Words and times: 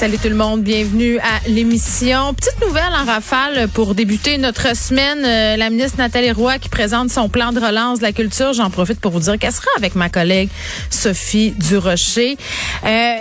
Salut 0.00 0.16
tout 0.16 0.30
le 0.30 0.34
monde, 0.34 0.62
bienvenue 0.62 1.18
à 1.18 1.46
l'émission. 1.46 2.32
Petite 2.32 2.58
nouvelle 2.62 2.90
en 2.98 3.04
rafale 3.04 3.68
pour 3.68 3.94
débuter 3.94 4.38
notre 4.38 4.74
semaine. 4.74 5.22
Euh, 5.26 5.58
la 5.58 5.68
ministre 5.68 5.98
Nathalie 5.98 6.30
Roy 6.30 6.58
qui 6.58 6.70
présente 6.70 7.10
son 7.10 7.28
plan 7.28 7.52
de 7.52 7.60
relance 7.60 7.98
de 7.98 8.04
la 8.04 8.12
culture. 8.12 8.54
J'en 8.54 8.70
profite 8.70 8.98
pour 8.98 9.12
vous 9.12 9.20
dire 9.20 9.38
qu'elle 9.38 9.52
sera 9.52 9.68
avec 9.76 9.96
ma 9.96 10.08
collègue 10.08 10.48
Sophie 10.88 11.50
Durocher. 11.50 12.38
Euh, 12.86 13.16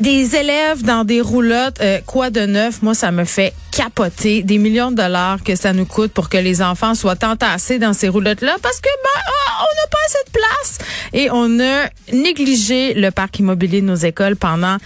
des 0.00 0.34
élèves 0.34 0.82
dans 0.82 1.04
des 1.04 1.20
roulottes, 1.20 1.80
euh, 1.80 2.00
quoi 2.04 2.30
de 2.30 2.40
neuf? 2.46 2.82
Moi, 2.82 2.94
ça 2.94 3.12
me 3.12 3.24
fait 3.24 3.54
capoter 3.74 4.44
des 4.44 4.58
millions 4.58 4.92
de 4.92 4.96
dollars 4.96 5.42
que 5.42 5.56
ça 5.56 5.72
nous 5.72 5.84
coûte 5.84 6.12
pour 6.12 6.28
que 6.28 6.36
les 6.36 6.62
enfants 6.62 6.94
soient 6.94 7.24
entassés 7.24 7.80
dans 7.80 7.92
ces 7.92 8.08
roulottes-là 8.08 8.54
parce 8.62 8.80
que 8.80 8.88
ben, 8.88 9.20
ah, 9.26 9.62
on 9.62 9.74
n'a 9.74 9.88
pas 9.90 9.98
assez 10.06 10.18
de 10.26 10.30
place 10.30 10.78
et 11.12 11.28
on 11.32 11.58
a 11.58 11.88
négligé 12.12 12.94
le 12.94 13.10
parc 13.10 13.40
immobilier 13.40 13.80
de 13.80 13.86
nos 13.86 13.96
écoles 13.96 14.36
pendant 14.36 14.76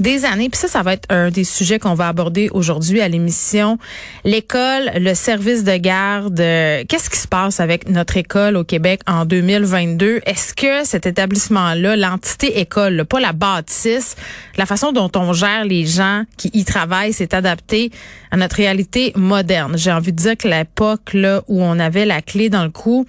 des 0.00 0.24
années. 0.24 0.48
Puis 0.48 0.60
ça, 0.60 0.68
ça 0.68 0.82
va 0.82 0.94
être 0.94 1.06
un 1.10 1.30
des 1.30 1.44
sujets 1.44 1.78
qu'on 1.78 1.92
va 1.92 2.08
aborder 2.08 2.48
aujourd'hui 2.52 3.02
à 3.02 3.08
l'émission. 3.08 3.78
L'école, 4.24 4.92
le 4.96 5.12
service 5.14 5.62
de 5.64 5.76
garde. 5.76 6.40
Euh, 6.40 6.84
qu'est-ce 6.88 7.10
qui 7.10 7.18
se 7.18 7.28
passe 7.28 7.60
avec 7.60 7.88
notre 7.90 8.16
école 8.16 8.56
au 8.56 8.64
Québec 8.64 9.00
en 9.06 9.26
2022? 9.26 10.20
Est-ce 10.24 10.54
que 10.54 10.86
cet 10.86 11.04
établissement-là, 11.04 11.96
l'entité 11.96 12.60
école, 12.60 13.04
pas 13.04 13.20
la 13.20 13.32
bâtisse, 13.34 14.16
la 14.56 14.64
façon 14.64 14.92
dont 14.92 15.10
on 15.16 15.34
gère 15.34 15.66
les 15.66 15.84
gens 15.84 16.24
qui 16.38 16.50
y 16.54 16.64
travaillent, 16.64 17.12
s'est 17.12 17.34
adapté 17.34 17.90
à 18.30 18.37
notre 18.38 18.56
réalité 18.56 19.12
moderne? 19.16 19.76
J'ai 19.76 19.92
envie 19.92 20.12
de 20.12 20.16
dire 20.16 20.36
que 20.36 20.48
l'époque 20.48 21.14
où 21.48 21.62
on 21.62 21.78
avait 21.78 22.06
la 22.06 22.22
clé 22.22 22.48
dans 22.48 22.64
le 22.64 22.70
cou 22.70 23.06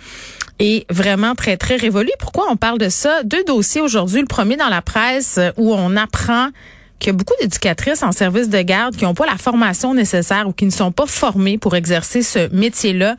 est 0.59 0.85
vraiment 0.91 1.35
très, 1.35 1.57
très 1.57 1.77
révolue. 1.77 2.11
Pourquoi 2.19 2.45
on 2.49 2.57
parle 2.57 2.77
de 2.77 2.89
ça? 2.89 3.23
Deux 3.23 3.43
dossiers 3.45 3.81
aujourd'hui. 3.81 4.21
Le 4.21 4.27
premier 4.27 4.57
dans 4.57 4.69
la 4.69 4.81
presse 4.81 5.39
où 5.57 5.73
on 5.73 5.95
apprend 5.95 6.49
qu'il 6.99 7.13
y 7.13 7.15
a 7.15 7.17
beaucoup 7.17 7.33
d'éducatrices 7.39 8.03
en 8.03 8.11
service 8.11 8.49
de 8.49 8.61
garde 8.61 8.95
qui 8.95 9.05
n'ont 9.05 9.13
pas 9.13 9.25
la 9.25 9.37
formation 9.37 9.93
nécessaire 9.93 10.47
ou 10.47 10.51
qui 10.51 10.65
ne 10.65 10.71
sont 10.71 10.91
pas 10.91 11.05
formées 11.05 11.57
pour 11.57 11.75
exercer 11.75 12.21
ce 12.21 12.53
métier-là. 12.53 13.15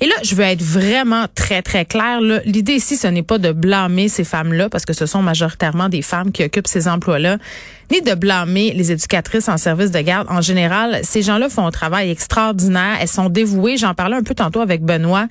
Et 0.00 0.06
là, 0.06 0.14
je 0.22 0.34
veux 0.34 0.44
être 0.44 0.62
vraiment 0.62 1.26
très, 1.34 1.62
très 1.62 1.84
claire. 1.84 2.20
L'idée 2.44 2.74
ici, 2.74 2.96
ce 2.96 3.06
n'est 3.06 3.22
pas 3.22 3.38
de 3.38 3.52
blâmer 3.52 4.08
ces 4.08 4.24
femmes-là, 4.24 4.68
parce 4.68 4.84
que 4.84 4.92
ce 4.92 5.06
sont 5.06 5.22
majoritairement 5.22 5.88
des 5.88 6.02
femmes 6.02 6.32
qui 6.32 6.44
occupent 6.44 6.66
ces 6.66 6.86
emplois-là, 6.86 7.38
ni 7.90 8.02
de 8.02 8.14
blâmer 8.14 8.72
les 8.72 8.92
éducatrices 8.92 9.48
en 9.48 9.56
service 9.56 9.90
de 9.90 10.00
garde. 10.00 10.26
En 10.30 10.40
général, 10.40 11.00
ces 11.02 11.22
gens-là 11.22 11.48
font 11.48 11.66
un 11.66 11.70
travail 11.70 12.10
extraordinaire. 12.10 12.98
Elles 13.00 13.08
sont 13.08 13.28
dévouées. 13.28 13.76
J'en 13.76 13.94
parlais 13.94 14.16
un 14.16 14.22
peu 14.22 14.34
tantôt 14.34 14.60
avec 14.60 14.82
Benoît. 14.82 15.28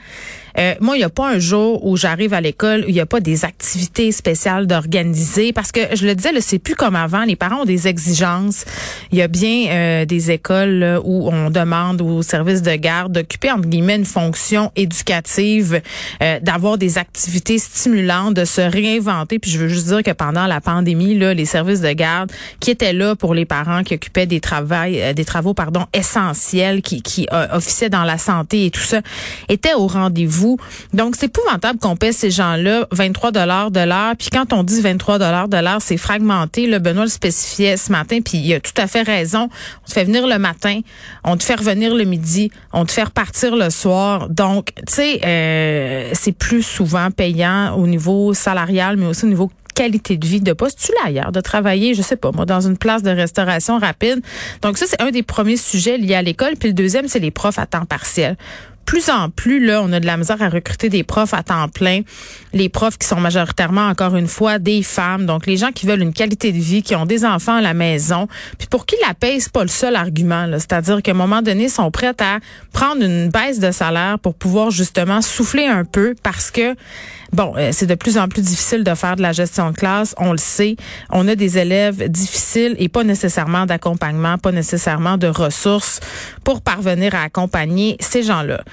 Euh, 0.58 0.76
moi, 0.80 0.96
il 0.96 1.00
n'y 1.00 1.06
a 1.06 1.10
pas 1.10 1.30
un 1.30 1.40
jour 1.40 1.86
où 1.86 1.98
j'arrive 1.98 2.34
à 2.34 2.42
l'école 2.42 2.86
où 2.86 2.90
il 2.90 2.94
n'y 2.94 3.00
a 3.00 3.06
pas 3.06 3.20
des 3.20 3.46
activités 3.46 4.12
spéciales 4.12 4.68
d'organiser 4.68 5.54
parce 5.54 5.72
que 5.72 5.82
je 5.94 6.06
le 6.06 6.16
disais, 6.16 6.30
c'est 6.42 6.60
plus 6.60 6.76
comme 6.76 6.96
avant. 6.96 7.24
Les 7.24 7.36
parents 7.36 7.62
ont 7.62 7.66
des 7.66 7.88
exigences. 7.88 8.66
Il 9.12 9.18
y 9.18 9.22
a 9.22 9.28
bien 9.28 9.68
euh, 9.70 10.06
des 10.06 10.32
écoles 10.32 11.00
où 11.04 11.30
on 11.30 11.50
demande 11.50 12.02
aux 12.02 12.22
services 12.22 12.62
de 12.62 12.76
garde 12.76 13.14
d'occuper 13.14 13.52
entre 13.52 13.68
guillemets 13.68 13.96
une 13.96 14.06
fonction 14.06 14.72
éducative, 14.76 15.82
euh, 16.22 16.40
d'avoir 16.42 16.78
des 16.78 16.98
activités 16.98 17.58
stimulantes, 17.58 18.34
de 18.34 18.46
se 18.46 18.62
réinventer. 18.62 19.40
Puis 19.40 19.52
je 19.52 19.60
veux 19.60 19.68
juste 19.68 19.88
dire 19.88 20.04
que 20.04 20.12
pendant 20.12 20.48
la 20.48 20.62
pandémie, 20.62 21.18
là, 21.18 21.34
les 21.34 21.46
services 21.46 21.82
de 21.82 21.92
garde 21.92 22.32
qui 22.60 22.72
étaient 22.72 22.94
là 22.94 23.16
pour 23.16 23.34
les 23.34 23.46
parents 23.46 23.84
qui 23.84 23.94
occupaient 23.94 24.26
des 24.26 24.40
travaux, 24.40 24.66
des 25.16 25.26
travaux 25.26 25.54
pardon 25.54 25.86
essentiels, 25.94 26.82
qui, 26.82 27.02
qui 27.02 27.28
officiaient 27.52 27.90
dans 27.90 28.04
la 28.04 28.18
santé 28.18 28.66
et 28.66 28.72
tout 28.72 28.82
ça, 28.82 29.02
étaient 29.50 29.74
au 29.74 29.88
rendez-vous 29.88 30.45
donc, 30.94 31.16
c'est 31.18 31.28
épouvantable 31.28 31.80
qu'on 31.80 31.96
paie 31.96 32.12
ces 32.12 32.32
gens-là 32.32 32.88
23 32.92 33.32
dollars 33.32 33.72
de 33.72 33.80
l'heure. 33.80 34.16
Puis 34.18 34.30
quand 34.32 34.54
on 34.54 34.64
dit 34.64 34.82
23 34.82 35.20
dollars 35.20 35.48
de 35.48 35.58
l'heure, 35.58 35.82
c'est 35.82 35.98
fragmenté. 35.98 36.68
Le 36.68 36.80
Benoît 36.80 37.04
le 37.04 37.10
spécifiait 37.10 37.78
ce 37.78 37.92
matin, 37.92 38.20
puis 38.24 38.38
il 38.38 38.54
a 38.54 38.60
tout 38.60 38.74
à 38.78 38.88
fait 38.88 39.02
raison. 39.02 39.50
On 39.84 39.88
te 39.88 39.94
fait 39.94 40.06
venir 40.06 40.28
le 40.28 40.38
matin, 40.38 40.82
on 41.24 41.38
te 41.38 41.44
fait 41.44 41.56
revenir 41.56 41.96
le 41.96 42.04
midi, 42.04 42.52
on 42.74 42.86
te 42.86 42.92
fait 42.92 43.04
repartir 43.04 43.56
le 43.56 43.70
soir. 43.70 44.30
Donc, 44.30 44.72
tu 44.88 44.94
sais, 44.94 45.22
euh, 45.26 46.12
c'est 46.14 46.32
plus 46.32 46.64
souvent 46.64 47.12
payant 47.12 47.76
au 47.76 47.88
niveau 47.88 48.34
salarial, 48.34 48.98
mais 48.98 49.08
aussi 49.08 49.26
au 49.26 49.30
niveau 49.30 49.52
qualité 49.76 50.18
de 50.18 50.26
vie 50.26 50.42
de 50.42 50.54
postuler 50.54 50.98
ailleurs, 51.06 51.32
de 51.32 51.42
travailler, 51.42 51.94
je 51.94 52.02
sais 52.02 52.16
pas, 52.16 52.32
moi, 52.32 52.46
dans 52.46 52.62
une 52.62 52.78
place 52.78 53.04
de 53.04 53.10
restauration 53.10 53.78
rapide. 53.78 54.22
Donc 54.62 54.78
ça, 54.78 54.86
c'est 54.88 55.02
un 55.02 55.12
des 55.12 55.22
premiers 55.22 55.58
sujets 55.58 55.98
liés 55.98 56.16
à 56.16 56.22
l'école. 56.22 56.54
Puis 56.58 56.70
le 56.70 56.74
deuxième, 56.74 57.08
c'est 57.10 57.20
les 57.20 57.32
profs 57.32 57.60
à 57.60 57.66
temps 57.66 57.86
partiel 57.86 58.38
plus 58.86 59.10
en 59.10 59.30
plus, 59.30 59.66
là, 59.66 59.82
on 59.84 59.92
a 59.92 60.00
de 60.00 60.06
la 60.06 60.18
misère 60.18 60.42
à 60.42 60.50
recruter 60.50 60.90
des 60.90 61.04
profs 61.04 61.34
à 61.34 61.44
temps 61.44 61.68
plein. 61.68 62.02
Les 62.54 62.70
profs 62.70 62.98
qui 62.98 63.08
sont 63.08 63.20
majoritairement, 63.20 63.88
encore 63.88 64.16
une 64.16 64.28
fois, 64.28 64.60
des 64.60 64.84
femmes. 64.84 65.26
Donc, 65.26 65.46
les 65.46 65.58
gens 65.58 65.72
qui 65.72 65.86
veulent 65.86 66.02
une 66.02 66.14
qualité 66.14 66.52
de 66.52 66.60
vie, 66.60 66.84
qui 66.84 66.96
ont 66.96 67.06
des 67.06 67.26
enfants 67.26 67.56
à 67.56 67.62
la 67.62 67.74
maison. 67.74 68.28
Puis 68.58 68.68
pour 68.68 68.86
qui 68.86 68.96
la 69.06 69.14
paye, 69.14 69.42
c'est 69.42 69.52
pas 69.52 69.64
le 69.64 69.70
seul 69.70 69.96
argument. 69.96 70.48
C'est-à-dire 70.54 71.02
qu'à 71.02 71.12
un 71.12 71.16
moment 71.16 71.42
donné, 71.42 71.64
ils 71.66 71.70
sont 71.70 71.92
prêts 71.92 72.14
à 72.20 72.40
prendre 72.72 73.02
une 73.04 73.30
baisse 73.30 73.60
de 73.60 73.72
salaire 73.72 74.20
pour 74.20 74.36
pouvoir 74.36 74.72
justement 74.72 75.22
souffler 75.22 75.66
un 75.66 75.84
peu 75.84 76.16
parce 76.24 76.52
que 76.52 76.76
Bon, 77.36 77.54
euh, 77.58 77.72
c'est 77.74 77.86
de 77.86 77.96
plus 77.96 78.18
en 78.18 78.30
plus 78.30 78.42
difficile 78.42 78.86
de 78.86 78.94
faire 78.94 79.18
de 79.18 79.22
la 79.22 79.34
gestion 79.34 79.72
de 79.72 79.76
classe, 79.76 80.16
on 80.18 80.32
le 80.32 80.38
sait. 80.38 80.78
On 81.10 81.28
a 81.28 81.36
des 81.36 81.58
élèves 81.58 82.10
difficiles 82.10 82.76
et 82.80 82.88
pas 82.88 83.04
nécessairement 83.04 83.66
d'accompagnement, 83.66 84.38
pas 84.38 84.54
nécessairement 84.54 85.18
de 85.18 85.28
ressources 85.28 86.00
pour 86.46 86.62
parvenir 86.62 87.14
à 87.14 87.24
accompagner 87.24 87.98
ces 88.00 88.24
gens-là. 88.24 88.64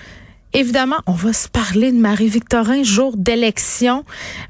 Évidemment, 0.54 0.96
on 1.06 1.12
va 1.12 1.32
se 1.32 1.48
parler 1.48 1.92
de 1.92 1.98
Marie-Victorin, 1.98 2.82
jour 2.82 3.16
d'élection 3.16 4.04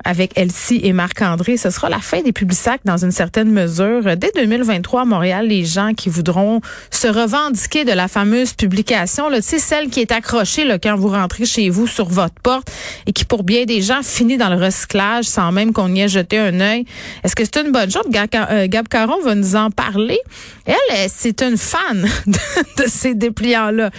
avec 0.05 0.33
Elsie 0.37 0.81
et 0.83 0.93
Marc-André. 0.93 1.57
Ce 1.57 1.71
sera 1.71 1.89
la 1.89 2.01
fin 2.01 2.23
des 2.23 2.33
publics 2.33 2.53
dans 2.85 3.05
une 3.05 3.13
certaine 3.13 3.51
mesure. 3.51 4.17
Dès 4.17 4.31
2023 4.35 5.03
à 5.03 5.05
Montréal, 5.05 5.49
les 5.49 5.65
gens 5.65 5.95
qui 5.95 6.09
voudront 6.09 6.61
se 6.91 7.07
revendiquer 7.07 7.85
de 7.85 7.93
la 7.93 8.09
fameuse 8.09 8.53
publication, 8.53 9.29
là, 9.29 9.41
celle 9.43 9.89
qui 9.89 10.01
est 10.01 10.12
accrochée 10.12 10.65
là, 10.65 10.79
quand 10.79 10.97
vous 10.97 11.09
rentrez 11.09 11.45
chez 11.45 11.71
vous 11.71 11.87
sur 11.87 12.09
votre 12.09 12.35
porte 12.43 12.71
et 13.07 13.12
qui, 13.12 13.25
pour 13.25 13.45
bien 13.45 13.65
des 13.65 13.81
gens, 13.81 14.03
finit 14.03 14.37
dans 14.37 14.51
le 14.51 14.57
recyclage 14.57 15.25
sans 15.25 15.53
même 15.53 15.73
qu'on 15.73 15.95
y 15.95 16.01
ait 16.01 16.09
jeté 16.09 16.39
un 16.39 16.61
œil. 16.61 16.85
Est-ce 17.25 17.37
que 17.37 17.45
c'est 17.45 17.61
une 17.65 17.73
bonne 17.73 17.91
chose? 17.91 18.05
Gab 18.11 18.29
euh, 18.35 18.67
Caron 18.91 19.21
va 19.23 19.35
nous 19.35 19.57
en 19.57 19.71
parler. 19.71 20.19
Elle, 20.67 21.09
c'est 21.09 21.43
une 21.43 21.57
fan 21.57 22.09
de, 22.27 22.85
ces 22.87 23.15
dépliants-là. 23.15 23.91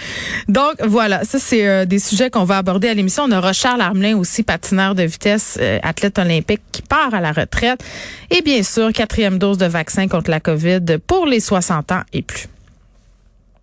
Donc, 0.48 0.76
voilà, 0.84 1.24
ça, 1.24 1.40
c'est 1.40 1.68
euh, 1.68 1.86
des 1.94 2.00
sujets 2.00 2.32
qu'on 2.32 2.44
va 2.44 2.58
aborder 2.58 2.88
à 2.88 2.96
l'émission. 2.96 3.26
On 3.26 3.32
aura 3.32 3.54
Charles 3.54 3.82
Armelin 3.82 4.18
aussi, 4.18 4.42
patineur 4.42 4.96
de 4.96 5.04
vitesse, 5.04 5.60
euh, 5.62 5.78
athlète 5.84 6.18
olympique, 6.18 6.62
qui 6.72 6.82
part 6.82 7.14
à 7.14 7.22
la 7.22 7.32
retraite. 7.32 7.84
Et 8.32 8.42
bien 8.42 8.64
sûr, 8.64 8.92
quatrième 8.92 9.38
dose 9.38 9.60
de 9.60 9.68
vaccin 9.68 10.08
contre 10.08 10.32
la 10.32 10.40
COVID 10.40 10.98
pour 11.06 11.28
les 11.28 11.40
60 11.40 11.92
ans 11.92 12.02
et 12.12 12.24
plus. 12.24 12.48